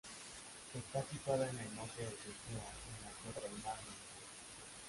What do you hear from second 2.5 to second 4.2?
en la costa del mar Negro.